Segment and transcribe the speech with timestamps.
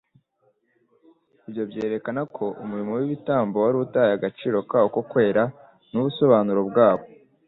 [1.47, 5.43] ibyo byerekana ko umurimo w'ibitambo wari utaye agaciro kawo ko kwera
[5.91, 7.03] n'ubusobanuro bwawo.